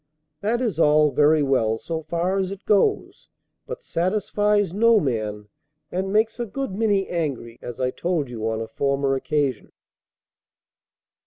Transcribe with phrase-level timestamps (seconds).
[0.39, 3.29] That is all very well so far as it goes,
[3.67, 5.47] but satisfies no man,
[5.91, 9.71] and makes a good many angry, as I told you on a former occasion.